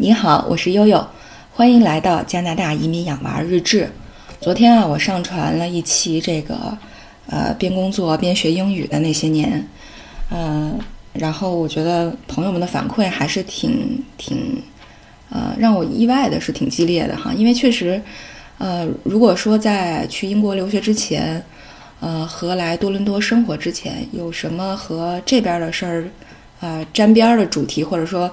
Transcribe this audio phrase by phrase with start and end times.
[0.00, 1.04] 你好，我是悠悠，
[1.50, 3.90] 欢迎来到加拿大移民养娃日志。
[4.40, 6.78] 昨天啊，我上传了一期这个
[7.26, 9.68] 呃边工作边学英语的那些年，
[10.30, 10.78] 嗯，
[11.14, 14.62] 然后我觉得朋友们的反馈还是挺挺
[15.30, 17.32] 呃让我意外的，是挺激烈的哈。
[17.34, 18.00] 因为确实，
[18.58, 21.44] 呃，如果说在去英国留学之前，
[21.98, 26.04] 呃和来多伦多生活之前，有什么和这边的事儿
[26.60, 28.32] 啊沾边儿的主题，或者说。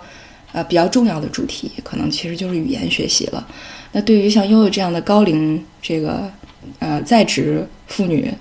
[0.56, 3.46] 呃，比较重要的主题可能其实就是语言学习了。
[3.92, 6.32] 那对于像悠悠这样的高龄这个
[6.80, 8.34] 呃在职妇女，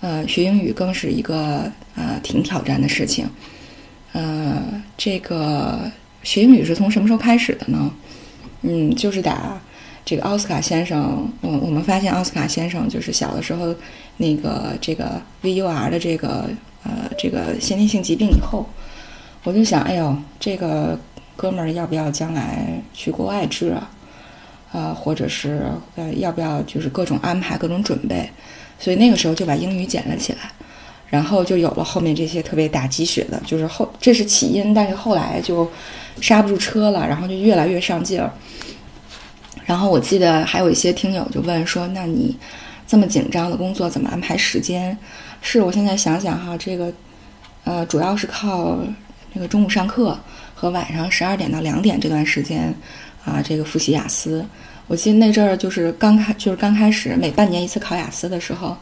[0.00, 3.28] 呃，学英语更是一个呃挺挑战的事情。
[4.12, 4.62] 呃，
[4.96, 5.90] 这个
[6.22, 7.92] 学英语是从什么时候开始的呢？
[8.62, 9.60] 嗯，就是打
[10.04, 13.74] 这个奥斯卡先生，我我们发现奥斯卡先生就是小的时候
[14.18, 16.48] 那个这个 VUR 的这个
[16.84, 18.64] 呃这个先天性疾病以后，
[19.42, 20.96] 我就想，哎呦，这个。
[21.40, 23.90] 哥们儿，要不要将来去国外治啊？
[24.72, 25.62] 啊，或者是
[25.96, 28.28] 呃，要不要就是各种安排、各种准备？
[28.78, 30.52] 所以那个时候就把英语捡了起来，
[31.08, 35.66] 然后就有了后面这些特别打鸡血的，就是后这是起因，但是后来就
[36.20, 38.30] 刹不住车了，然后就越来越上劲儿。
[39.64, 42.36] 然后我记得还有一些听友就问说：“那你
[42.86, 44.94] 这么紧张的工作怎么安排时间？”
[45.40, 46.92] 是我现在想想哈，这个
[47.64, 48.76] 呃，主要是靠
[49.32, 50.18] 那个中午上课。
[50.60, 52.74] 和晚上十二点到两点这段时间，
[53.24, 54.44] 啊，这个复习雅思。
[54.88, 58.76] 我记得那阵儿就是刚开，就是刚开始每半年一次考雅思的时候，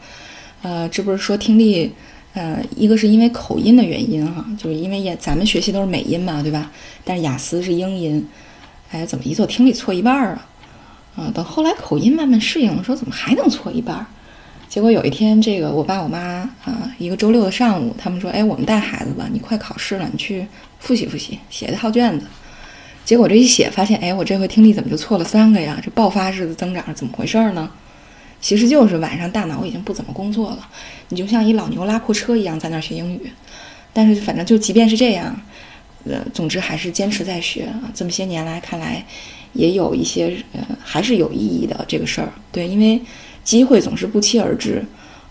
[0.61, 1.89] 呃，这不是说听力，
[2.33, 6.69] 呃，一个是因为口音的原因哈，就是因为也咱们学习都是美音嘛，对吧？
[7.05, 8.27] 但是雅思是英音，
[8.91, 10.47] 哎，怎么一做听力错一半儿啊？
[11.15, 14.05] 啊，等后来口音慢慢适应了，说怎么还能错一半儿？
[14.69, 16.19] 结果有一天，这个我爸我妈
[16.63, 20.45] 啊，一个周六的上午，他们说：“哎，我们带孩子吧，你快考试了，你去
[20.77, 22.27] 复习复习，写一套卷子。”
[23.03, 25.81] 结果这一写，发现，哎，我这回听力怎么就错了三个呀？
[25.83, 27.67] 这爆发式的增长是怎么回事呢？
[28.39, 30.69] 其实就是晚上大脑已经不怎么工作了，
[31.07, 33.31] 你就像一老牛拉破车一样在那儿学英语。
[33.91, 35.35] 但是反正就即便是这样，
[36.05, 37.89] 呃，总之还是坚持在学啊。
[37.95, 39.03] 这么些年来看来，
[39.53, 42.31] 也有一些呃，还是有意义的这个事儿。
[42.51, 43.01] 对，因为。
[43.49, 44.85] 机会总是不期而至，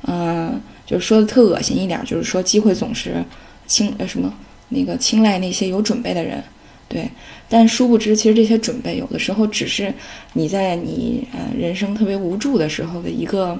[0.08, 3.24] 嗯，就是说的特恶心一点，就是说机会总是
[3.68, 4.34] 青呃什么
[4.70, 6.42] 那个青睐那些有准备的人，
[6.88, 7.08] 对。
[7.48, 9.94] 但殊不知，其实这些准备有的时候只是
[10.32, 13.56] 你在你呃人生特别无助的时候的一个，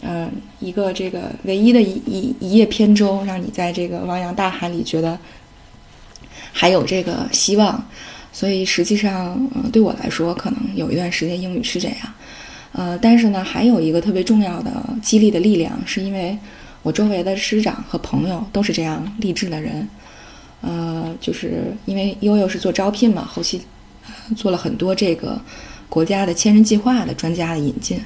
[0.00, 5.18] 嗯，一个这个唯一的一一一叶扁舟，让你在这个汪洋大海里觉得
[6.50, 7.86] 还有这个希望。
[8.32, 11.98] 所以实际上，嗯，对我来说，可能有一段时间英语是这样。
[12.72, 14.72] 呃，但是呢，还有一个特别重要的
[15.02, 16.36] 激励的力量，是因为
[16.82, 19.86] 我周围的师长和朋友都是这样励志的人。
[20.62, 23.60] 呃，就是因为悠悠是做招聘嘛，后期
[24.36, 25.38] 做了很多这个
[25.88, 28.00] 国家的千人计划的专家的引进，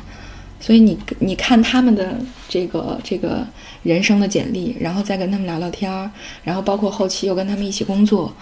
[0.58, 3.46] 所以你你看他们的这个这个
[3.82, 6.10] 人生的简历，然后再跟他们聊聊天儿，
[6.42, 8.34] 然后包括后期又跟他们一起工作，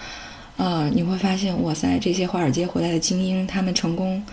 [0.57, 4.23] 啊，你会发现，哇塞，这些华尔街回来的精英，他们成功，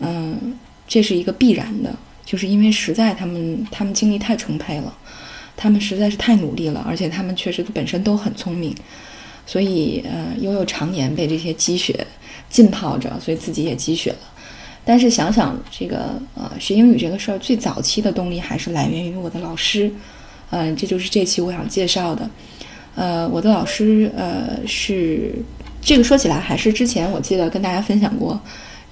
[0.00, 0.58] 嗯。
[0.92, 1.90] 这是一个必然的，
[2.22, 4.94] 就是因为实在他们他们精力太充沛了，
[5.56, 8.74] 他们实在是太努力了，而且他们确实本身都很聪明，
[9.46, 12.06] 所以呃，悠悠常年被这些积雪
[12.50, 14.18] 浸泡着，所以自己也积雪了。
[14.84, 19.90] 但是想想这个呃学英语这个事儿，最早期的动力还是来源于我的老师，
[20.50, 22.28] 嗯，这就是这期我想介绍的。
[22.96, 25.32] 呃，我的老师呃是
[25.80, 28.38] 这个说起来还是之前我记得跟大家分享过。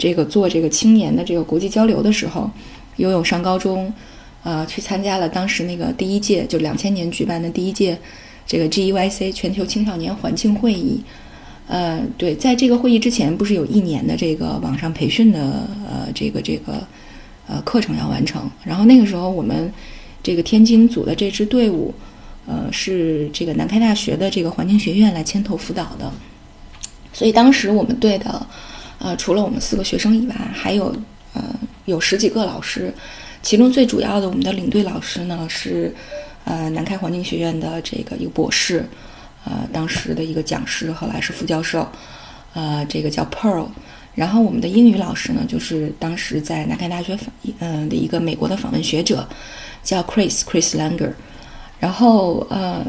[0.01, 2.51] 这个做这个青年的这个国际交流的时候，
[2.97, 3.93] 游泳上高中，
[4.43, 7.99] 呃，去参加了当时那个第一届，就两千年举办的第一届
[8.47, 11.03] 这个 GEYC 全球青少年环境会议。
[11.69, 16.83] 呃，对，在这个会议之前，不是有一年的这个网上培训的呃这个这个
[17.47, 18.51] 呃课程要完成。
[18.65, 19.71] 然后那个时候，我们
[20.23, 21.93] 这个天津组的这支队伍，
[22.47, 26.11] 呃，是这个南开大学的这个环境学院来牵头辅导的。
[27.13, 28.47] 所以当时我们队的。
[29.03, 30.95] 呃，除了我们四个学生以外，还有
[31.33, 31.43] 呃
[31.87, 32.93] 有十几个老师，
[33.41, 35.95] 其中最主要的我们的领队老师呢是
[36.45, 38.87] 呃南开环境学院的这个一个博士，
[39.47, 41.89] 呃当时的一个讲师，后来是副教授，
[42.53, 43.69] 呃这个叫 Pearl。
[44.15, 49.27] 然后我们的英语老师呢，就是当时在南开大学访嗯的一个美国的访问学者，
[49.83, 51.13] 叫 Chris Chris Langer。
[51.79, 52.87] 然后呃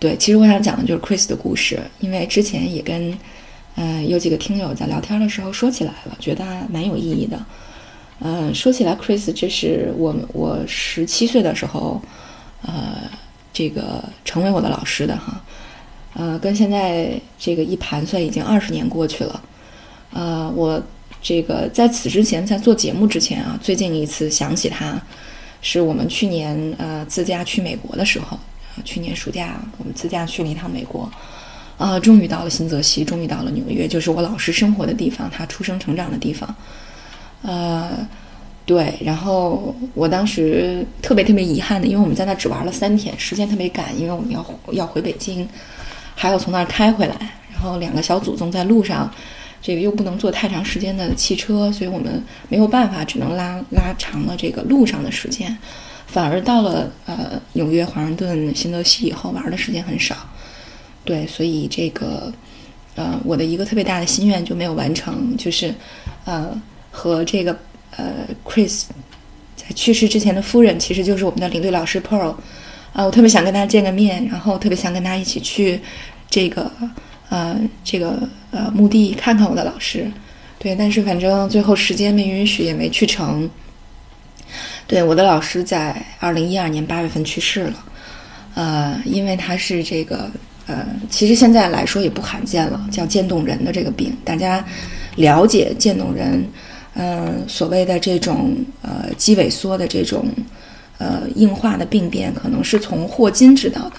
[0.00, 3.16] 对，其实我想讲的就是 Chris 的故事，因为之前也跟。
[3.80, 7.40] 嗯，有几个听友在聊天的时候说起来了，觉得蛮有意义的。
[8.18, 12.02] 嗯，说起来，Chris，这是我我十七岁的时候，
[12.62, 13.02] 呃，
[13.52, 15.40] 这个成为我的老师的哈。
[16.14, 19.40] 呃，跟现在这个一盘算，已经二十年过去了。
[20.12, 20.82] 呃，我
[21.22, 25.00] 这个在此之前，在做节目之前啊，最近一次想起他，
[25.62, 28.36] 是我们去年呃自驾去美国的时候，
[28.84, 31.08] 去年暑假我们自驾去了一趟美国，
[31.78, 36.54] 啊，终于到了新泽西，终于到了纽约，就是我老师生活的地方，他出生成长的地方，
[37.42, 38.06] 呃。
[38.68, 45.48] 对，然后我当时特别特别遗憾的，因为我们在那只玩了三天，时间特别赶，因为我们要要回北京，
[46.14, 47.16] 还要从那儿开回来，
[47.50, 49.10] 然后两个小祖宗在路上，
[49.62, 55.56] 这个又不能坐太长时间的汽车，所以我们没有办法，只能拉拉长了这个路上的时间，
[56.06, 60.14] 反而到了呃纽约、华盛顿、新泽西以后玩的时间很少。
[61.08, 62.30] 对，所以这个
[62.94, 65.74] 呃我的一个特别大的心愿就没有完成，就是
[66.26, 66.60] 呃
[66.90, 67.56] 和这个。
[67.96, 68.84] 呃，Chris
[69.56, 72.36] 在去世之前的夫人其实就是我们的领队老师 Pearl，
[72.92, 75.80] 啊，我特别想跟他见个面，然后特别想跟他一起去
[76.30, 76.70] 这个
[77.30, 80.08] 呃这个呃墓地看看我的老师，
[80.60, 83.50] 对，但是反正最后时间没允许，也没去成。
[84.86, 87.84] 对，我的老师在二零一二年八月份去世了，
[88.54, 90.30] 呃，因为他是这个
[90.68, 94.64] 呃，其实现在来说也不罕见了，叫渐冻人的这个病，大家
[95.16, 96.48] 了解渐冻人。
[97.00, 100.26] 嗯，所谓的这种呃肌萎缩的这种
[100.98, 103.92] 呃硬化的病变，可能是从霍金知道的，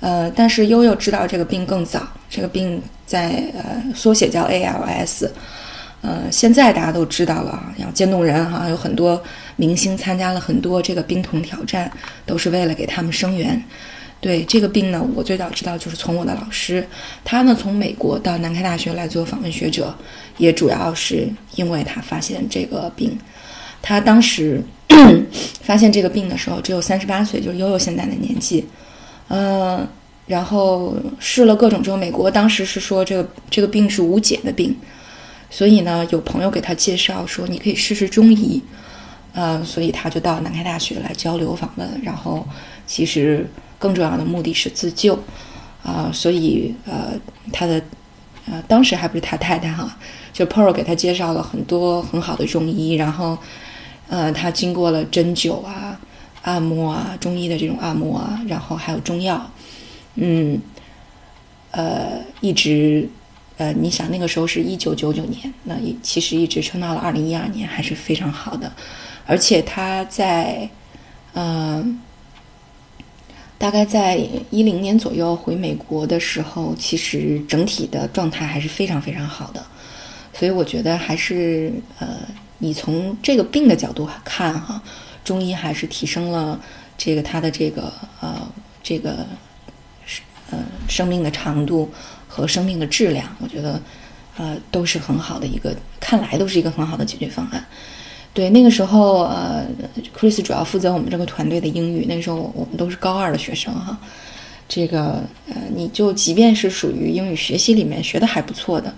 [0.00, 5.28] 呃，但是悠悠知道这个病更早，这个病在呃缩写叫 ALS，
[6.02, 9.20] 呃，现在大家都知道了啊，像渐冻人哈，有很多
[9.56, 11.90] 明星参加了很多这个冰桶挑战，
[12.24, 13.60] 都是为了给他们生源。
[14.22, 16.86] 对这个病呢，我最早知道就是从我的老师，
[17.24, 19.92] 他呢从美国到南开大学来做访问学者，
[20.38, 23.18] 也主要是因为他发现这个病。
[23.82, 24.62] 他当时
[25.62, 28.64] 发现这个病的时候只有三十八岁，就是悠悠现在的年纪。
[29.26, 29.84] 嗯，
[30.28, 34.72] 然后试了各种之后，美国当时是说这个这个病是无解的病，
[35.50, 38.62] 所以呢有朋友给他介绍说你可以试试中医。
[39.32, 42.46] 嗯，所以他就到南开大学来交流访问，然后
[42.86, 43.44] 其实。
[43.82, 45.18] 更重要的目的是自救，
[45.82, 47.14] 啊，所以呃，
[47.52, 47.82] 他的
[48.46, 49.98] 呃，当时还不是他太太哈，
[50.32, 53.36] 就 p e r l 给他介绍了很多很好的中医，然后
[54.08, 55.98] 呃，他经过了针灸啊、
[56.42, 59.50] 按摩啊、中医的这种按摩啊，然后还有中药，
[60.14, 60.62] 嗯，
[61.72, 63.08] 呃，一直
[63.56, 68.72] 呃，你想那个时候是一九九九年，那一其实一直撑到了二零一二年，还是非常好的，
[69.26, 70.70] 而且他在
[71.34, 71.98] 嗯。
[73.62, 74.16] 大概在
[74.50, 79.64] 一零年左右回美国的时候，其实整体的状态还是非常非常好的，
[80.32, 82.08] 所以我觉得还是呃，
[82.58, 84.82] 你从这个病的角度看哈，
[85.22, 86.60] 中医还是提升了
[86.98, 89.24] 这个他的这个呃这个
[90.50, 91.88] 呃生命的长度
[92.26, 93.80] 和生命的质量，我觉得
[94.38, 97.64] 呃都是很好的一个，看来都是一个很好的解决方案。
[98.34, 99.66] 对，那个时候，呃
[100.18, 102.06] ，Chris 主要负责我们这个团队的英语。
[102.08, 103.94] 那个时候我们都是高二的学生哈，
[104.66, 108.94] 这个，呃，你就即便是属于英语学习里面学的还不错的，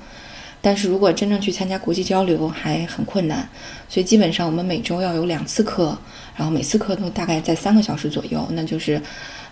[0.62, 3.48] 但是如果真正去参加国际交流还很困难。
[3.88, 5.98] 所以基本上我们每周要有两次课，
[6.36, 8.46] 然后每次课都大概在三个小时左右。
[8.52, 9.02] 那就是，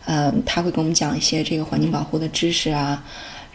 [0.05, 3.03] 呃，他会给我们讲一些这个环境保护的知识啊，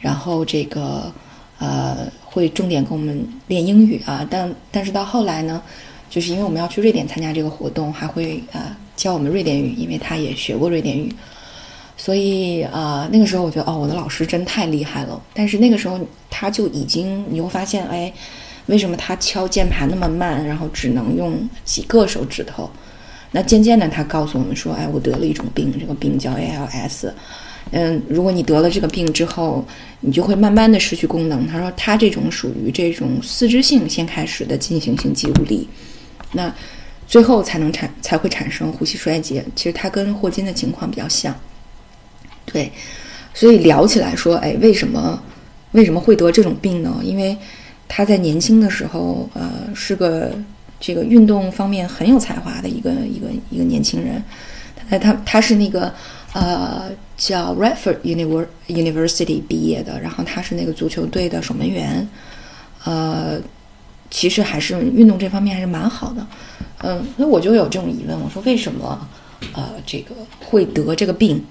[0.02, 1.10] 然后这个，
[1.58, 4.28] 呃，会重点跟我们练英语啊。
[4.30, 5.62] 但但是到后来呢？
[6.10, 11.14] 就是因为我们要去瑞典参加这个活动，还会呃教我们瑞典语，因为他也学过瑞典语，
[11.96, 15.22] 所以啊那个时候我觉得哦我的老师真太厉害了。
[15.34, 16.00] 但是那个时候
[16.30, 18.12] 他就已经你会发现哎，
[18.68, 22.70] 为什么他敲键盘那么慢，然后只能用几个手指头？
[23.32, 27.12] 那渐渐的他告诉我们说，哎我得了一种病，这个病叫 ALS。
[27.72, 29.66] 嗯，如果你得了这个病之后，
[30.00, 31.46] 你就会慢慢的失去功能。
[31.46, 35.68] 他说他这种属于这种四肢性先开始的进行性肌无力。
[36.32, 36.54] 那
[37.08, 39.44] 最后才能产才会产生呼吸衰竭。
[39.56, 41.34] 其实它跟霍金的情况比较像，
[42.46, 42.72] 对。
[43.34, 45.22] 所以聊起来说，哎，为什么
[45.72, 47.00] 为什么会得这种病呢？
[47.04, 47.38] 因为
[47.88, 50.32] 他在年轻的时候，呃，是个
[50.80, 54.22] 这个运动方面很有才华的一个一个一个年轻人。
[54.90, 55.94] 他他他是那个
[56.34, 62.10] 呃叫 Redford University 毕业的，然后他是那个足球队的守门员，
[62.84, 63.40] 呃。
[64.10, 66.26] 其实还是运动这方面还是蛮好的，
[66.80, 69.08] 嗯，所以我就有这种疑问，我说为什么，
[69.54, 71.44] 呃，这个会得这个病？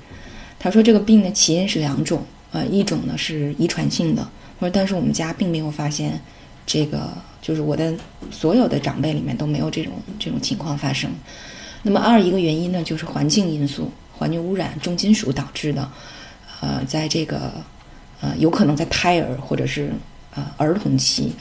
[0.58, 4.26] 他说这个病的起因是两种，呃，一种呢是遗传性的，
[4.58, 6.18] 我说但是我们家并没有发现，
[6.64, 7.10] 这个
[7.42, 7.94] 就是我的
[8.30, 11.10] 所有的长辈里面都没有这种这种情况发生。
[11.82, 15.88] 那么二一个原因呢就是环境因素，环境污染、重金属导致的，
[16.62, 17.52] 呃，在这个
[18.22, 19.92] 呃有可能在胎儿或者是
[20.34, 21.34] 呃儿童期。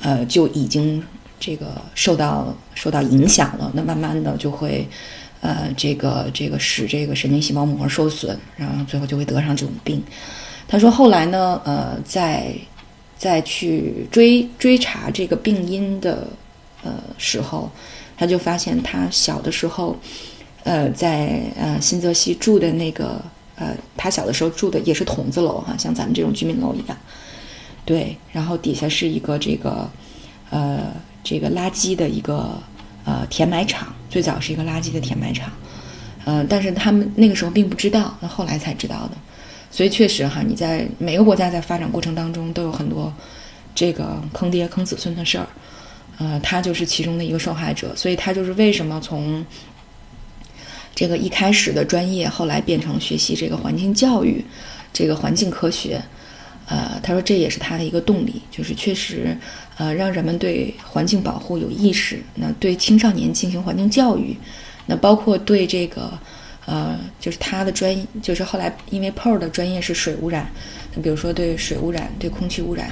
[0.00, 1.02] 呃，就已经
[1.40, 3.70] 这个受到受到影响了。
[3.74, 4.86] 那慢慢的就会，
[5.40, 10.02] 呃，这个这个使这个神经细胞膜受损，然后最后就会得上这种病。
[10.66, 12.54] 他说后来呢，呃，在
[13.16, 16.26] 再去追追查这个病因的
[16.82, 17.70] 呃时候，
[18.16, 19.96] 他就发现他小的时候，
[20.64, 23.20] 呃，在呃新泽西住的那个
[23.56, 26.96] 呃，他小的时候住的也是筒子楼哈，像咱们这种居民楼一样。
[27.84, 29.90] 对，然后底下是一个这个，
[30.48, 32.58] 呃，这个垃圾的一个
[33.04, 35.52] 呃填埋场，最早是一个垃圾的填埋场，
[36.24, 39.16] 呃，但是他们那个时候并不知道，那后来才知道的。
[39.70, 43.12] 所以确实哈，你在每个国家在发展过程当中都有很多
[43.74, 45.46] 这个坑爹坑子孙的事儿，
[46.16, 47.94] 呃，他就是其中的一个受害者。
[47.94, 49.44] 所以他就是为什么从
[50.94, 54.42] 这个一开始的专业，后来变成学习这个环境教育，
[54.90, 56.00] 这个环境科学。
[56.66, 59.36] 呃，他说这也是他的一个动力，就是确实，
[59.76, 62.18] 呃，让人们对环境保护有意识。
[62.34, 64.34] 那对青少年进行环境教育，
[64.86, 66.10] 那包括对这个，
[66.64, 70.50] 呃，就是他的专，就是后来因为 Paul 的专业是水污染，
[70.94, 72.90] 那比如说对水污染、对空气污染，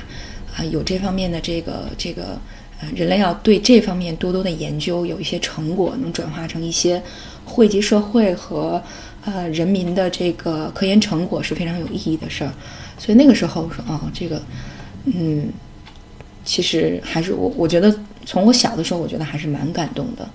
[0.55, 2.39] 啊，有这方面的这个这个，
[2.81, 7.03] 呃，人类要对这方面多多的研究，有一些成果能转化成一些
[7.47, 8.83] 惠及社会和
[9.25, 12.53] 呃人民的这个科研成果是非常有意义的事儿。
[12.99, 14.41] 所以那个时候我说啊，这个，
[15.05, 15.49] 嗯，
[16.45, 17.93] 其实还是我我觉得
[18.25, 20.29] 从我小的时候，我觉得还是蛮感动的。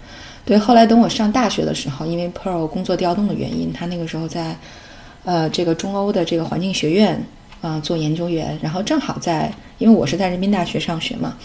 [0.43, 4.53] 对，后来等我上大学的时候，因为 Pearl 工作调动的原因，他那个时候在
[5.23, 7.21] 呃这个中欧的这个环境学院
[7.61, 11.37] 啊做研究员，然后正好在因为我是在人民大学上学嘛，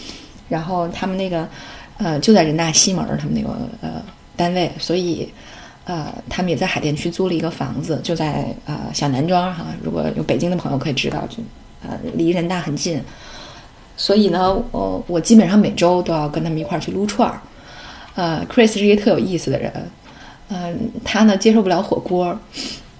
[0.49, 1.47] 然后他们那个
[1.97, 3.49] 呃就在人大西门他们那个
[3.81, 4.01] 呃
[4.35, 5.29] 单位，所以。
[5.85, 9.65] 呃，他们也在海淀区租了一个房子，就在呃小南庄哈。
[9.83, 11.37] 如果有北京的朋友可以知道，就
[11.81, 13.01] 呃离人大很近。
[13.95, 17.39] 所以呢，我我基本上每周都要跟他们一块儿去撸串儿。
[18.15, 19.71] 呃，Chris 是一个特有意思的人，
[20.49, 22.37] 嗯，他呢接受不了火锅，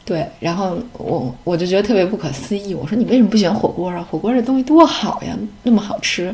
[0.04, 2.74] 对，然后我我就觉得特别不可思议。
[2.74, 4.06] 我说你为什么不喜欢火锅啊？
[4.10, 6.34] 火锅这东西多好呀，那么好吃。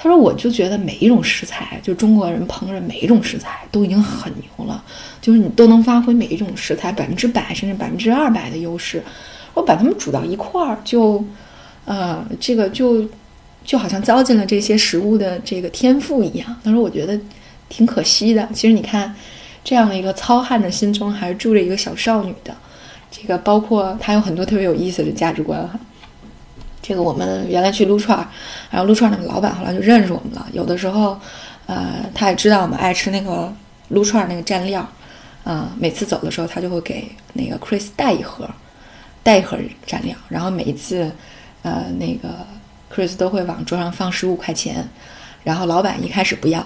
[0.00, 4.80] 他说：“我就觉得每一种食材，就中国人烹饪每一种食材都已经很牛了，
[5.20, 9.02] 就是你都能发挥每一种食材百分之百甚至百分之二百的优势。
[9.54, 11.24] 我把它们煮到一块儿，就，
[11.84, 13.04] 呃，这个就
[13.64, 16.56] 就好像糟践了这些食物的这个天赋一样。
[16.62, 17.18] 他说，我觉得
[17.68, 18.48] 挺可惜的。
[18.54, 19.12] 其实你看，
[19.64, 22.54] 这样的一个糙汉的心中，还是住着一个小少女的。
[23.10, 25.80] 这个包括他有很多特别有意思的价值观哈。”
[26.80, 28.26] 这个我们原来去撸串儿，
[28.70, 30.46] 然后撸串儿那个老板后来就认识我们了。
[30.52, 31.18] 有的时候，
[31.66, 33.52] 呃，他也知道我们爱吃那个
[33.88, 34.88] 撸串儿那个蘸料，
[35.44, 38.48] 啊，每次走的时候他就会给那个 Chris 带一盒，
[39.22, 40.16] 带一盒蘸料。
[40.28, 41.10] 然后每一次，
[41.62, 42.28] 呃，那个
[42.94, 44.88] Chris 都会往桌上放十五块钱，
[45.44, 46.60] 然后老板一开始不要，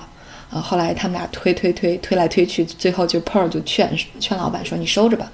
[0.50, 5.32] 啊，后来他们俩推推推推来推去，最后就 Pearl 就劝劝老板说：“你收着吧，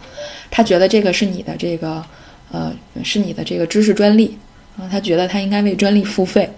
[0.50, 2.02] 他觉得这个是你的这个，
[2.50, 2.72] 呃，
[3.04, 4.38] 是你的这个知识专利。”
[4.78, 6.48] 然后他觉得他应该为专利付费，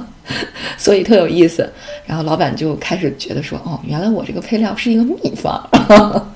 [0.78, 1.70] 所以特有意思。
[2.06, 5.62] 然后老板就开始觉得说：“哦，原来我这个配料是一个秘方。”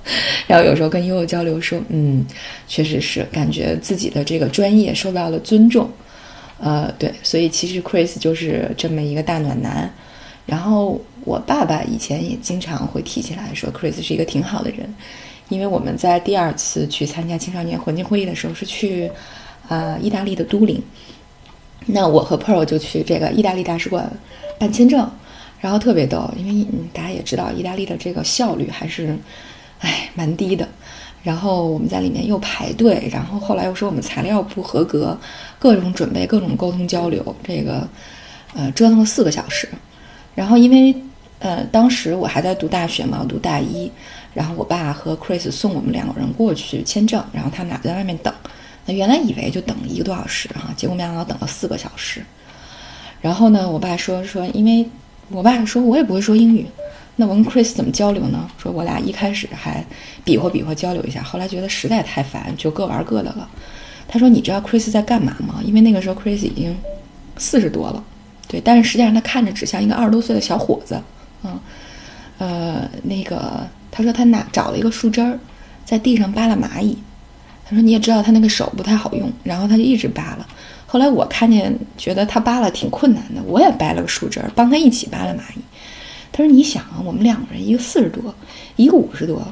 [0.46, 2.24] 然后有时候跟悠悠交流说：“嗯，
[2.68, 5.90] 确实是感觉自己的这个专业受到了尊重。”
[6.60, 9.92] 呃，对，所以其实 Chris 就是这么一个大暖男。
[10.46, 14.94] 然后我爸爸以前也经常会提起来说，Chris 是一个挺好的人，
[15.48, 19.10] 因为我们在第二次去参加青少年环境会议的时候是去
[19.68, 20.80] 呃意大利的都灵。
[21.86, 24.10] 那我和 Pearl 就去这个意大利大使馆
[24.58, 25.08] 办签证，
[25.60, 29.16] 然后特别逗，因为大家也知道意大利的这个效率还是，
[29.80, 30.66] 哎，蛮低的。
[31.22, 35.18] 然后我们在里面又排队，然后后来又说我们材料不合格，
[35.58, 37.88] 各种准备，各种沟通交流，这个
[38.54, 39.68] 呃折腾了四个小时。
[40.34, 40.94] 然后因为
[41.38, 43.90] 呃当时我还在读大学嘛，读大一，
[44.34, 48.32] 然后我爸和 Chris 送我们两个人过去签证，然后他们俩在外面等。
[48.86, 52.22] 那原来以为就等一个多小时哈，结果没想到等了四个小时。
[53.20, 54.86] 然后呢，我爸说说，因为
[55.30, 56.66] 我爸说我也不会说英语，
[57.16, 58.50] 那我跟 Chris 怎么交流呢？
[58.58, 59.82] 说我俩一开始还
[60.22, 63.48] 比划比划交流一下，后来觉得实在太烦，就各玩各的了。
[64.06, 65.62] 他说：“你知道 Chris 在干嘛吗？
[65.64, 66.76] 因为那个时候 Chris 已经
[67.38, 68.04] 四十多了，
[68.46, 71.00] 对，但是实际上他看着只像一个二十多岁的小伙子。
[71.42, 71.58] 嗯，
[72.36, 75.38] 呃，那个他说他拿找了一个树枝儿，
[75.86, 76.98] 在地上扒拉蚂蚁。”
[77.64, 80.46] 他说：“你也知道他那个手不太好用，然后他就一直扒拉。
[80.86, 85.60] 后来我看见，觉得他扒拉挺困难的，我也掰了个树枝儿，帮他一起扒拉蚂蚁。
[86.30, 88.34] 他说：‘你想啊，我们两个人，一个四十多，
[88.76, 89.42] 一个五十多，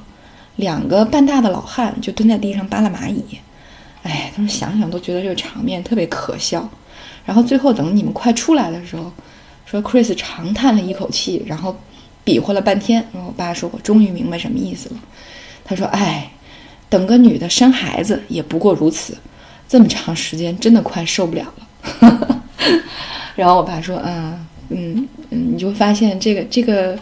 [0.57, 3.25] 两个半大的老汉就蹲在地上扒拉蚂蚁。’
[4.05, 6.69] 哎，他说想想都觉得这个场面特别可笑。
[7.25, 9.11] 然后最后等你们快出来的时候，
[9.65, 11.75] 说 Chris 长叹了一口气，然后
[12.25, 13.01] 比划了半天。
[13.13, 14.97] 然后我爸说：“我终于明白什么意思了。”
[15.65, 16.29] 他说：“哎，
[16.93, 19.17] 等个女的生孩子也不过如此，
[19.67, 22.45] 这么长时间真的快受不了了。
[23.35, 26.99] ”然后我爸说：“嗯嗯嗯，你就发现这个这个，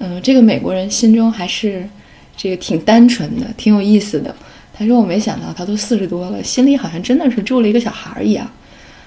[0.00, 1.88] 嗯，这个美国人心中还是
[2.36, 4.36] 这个挺单纯的，挺有意思的。”
[4.76, 8.46] 他说：“我没想到他都四十多了，心里好像真的是住了一个小孩一样，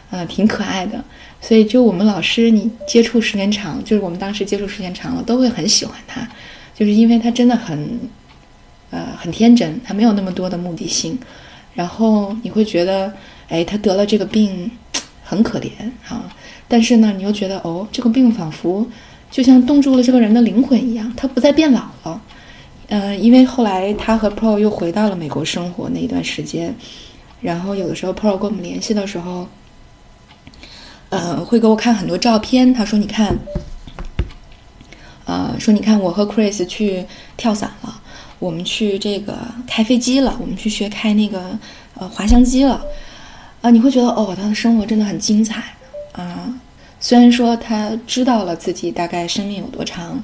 [0.09, 1.03] 啊，挺可爱的。
[1.39, 6.27] 所以就我们老师，你接触时间长，就是我们当时接触时间长了，都会很喜欢他，
[6.73, 7.99] 就是因为他真的很，
[8.91, 11.17] 呃，很天真，他没有那么多的目的性。
[11.73, 13.13] 然后你会觉得，
[13.49, 14.71] 哎，他得了这个病，
[15.23, 15.69] 很可怜
[16.07, 16.23] 啊。
[16.67, 18.85] 但是呢，你又觉得，哦，这个病仿佛
[19.29, 22.21] 就像冻住了这个人的灵魂一样，他不再变老了。
[22.87, 26.75] 嗯，因为后来他和 Pro 又回到了美国生活那一段时间，
[27.41, 29.47] 然后有的时候 Pro 跟我们联系的时候。
[31.09, 32.73] 呃，会给我看很多照片。
[32.73, 33.37] 他说：“你看，
[35.25, 37.05] 呃，说你看，我和 Chris 去
[37.37, 38.01] 跳伞了，
[38.39, 41.57] 我们去这个开飞机了，我们去学开那个
[41.95, 42.83] 呃滑翔机了。
[43.61, 45.63] 啊，你会觉得哦，他的生活真的很精彩
[46.11, 46.53] 啊。
[46.99, 50.23] 虽然说他知道了自己大概生命有多长，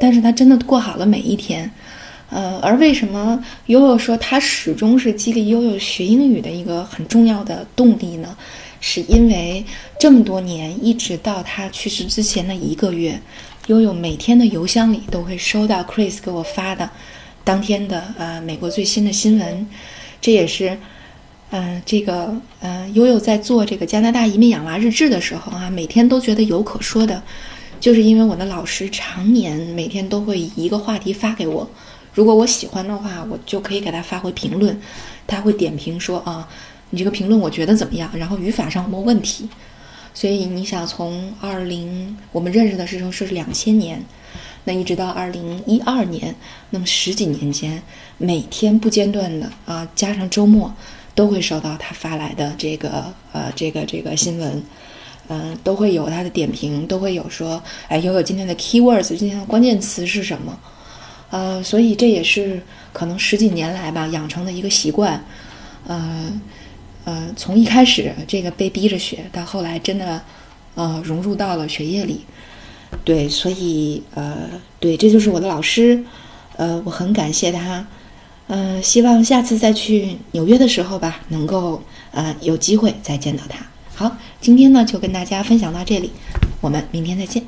[0.00, 1.70] 但是他真的过好了每一天。
[2.30, 8.36] 呃，而为什么悠悠说他始终是激励悠悠学英语的一个很重要的动力呢？”
[8.78, 9.64] 是因为
[9.98, 13.18] 这么多年，一直到他去世之前的一个月，
[13.68, 16.88] 悠悠每天的邮箱里都会收到 Chris 给我发的
[17.46, 19.64] 当天的呃美国最新的新闻。
[20.20, 20.76] 这也是，
[21.50, 27.22] 嗯，这个呃悠悠在做这个加拿大移民养娃日志的时候啊，每天都觉得有可说的，
[27.78, 31.70] 就是因为我的老师常年每天都会一个话题发给我，
[32.12, 34.76] 如果我喜欢的话，我就可以给他发回评论，
[35.24, 36.48] 他会点评说啊。
[36.90, 38.10] 你这个评论我觉得怎么样？
[38.14, 39.48] 然后语法上有没有问题？
[40.14, 44.02] 所以你想从二零我们认识的时候是两千年，
[44.66, 46.34] 那一直到二零一二年，
[46.68, 47.82] 那么十几年间，
[48.18, 50.70] 每天不间断的啊，加上周末，
[51.14, 54.62] 都会收到他发来的这个呃这个这个新闻，
[55.28, 60.58] 嗯，都会有他的点评，都会有说，哎，悠悠今天的 keywords，今天的关键词是什么？
[61.30, 65.24] 呃，所以这也是可能十几年来吧养成的一个习惯，
[65.86, 66.38] 呃。
[67.08, 70.20] 呃，从一开始这个被逼着学，到后来真的，
[70.74, 72.22] 呃，融入到了学业里，
[73.04, 74.48] 对，所以呃，
[74.80, 76.02] 对，这就是我的老师，
[76.56, 77.86] 呃，我很感谢他，
[78.48, 83.64] 呃，希望下次再去纽约的时候吧，能够呃有机会再见到他。
[83.94, 86.10] 好，今天呢就跟大家分享到这里，
[86.60, 87.42] 我们明天再见。